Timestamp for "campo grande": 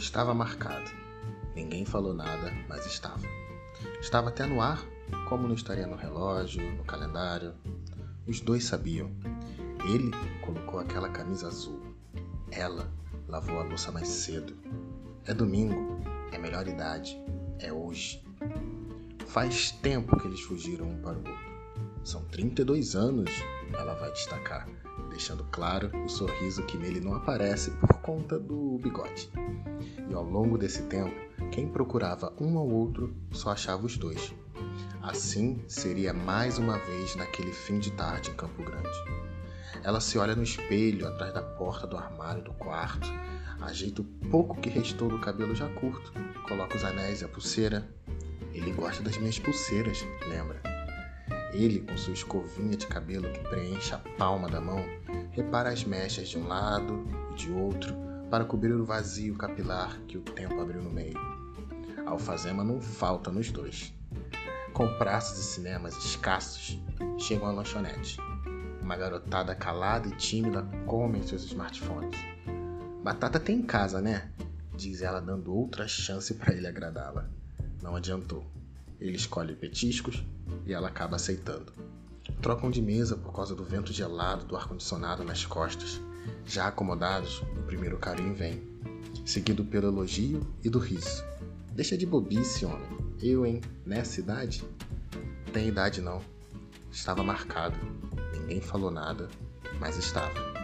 38.34-38.88